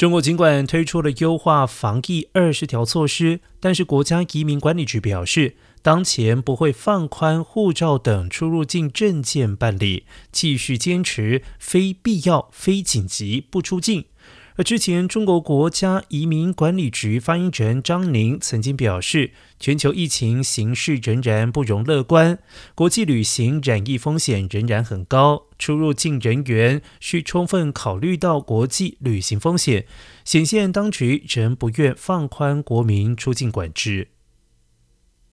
[0.00, 14.06] 中国尽管推出了优化防疫二十条措施，但是国家移民管理局表示，当前不会放宽护照等出入境证件办理，继续坚持非必要、非紧急不出境。
[14.56, 22.38] 而之前，中国国家移民管理局发言人张宁曾经表示，全球疫情形势仍然不容乐观，
[22.74, 29.86] 国际旅行染疫风险仍然很高，出入境人员需充分考虑到国际旅行风险，
[30.24, 34.08] 显现当局仍不愿放宽国民出境管制。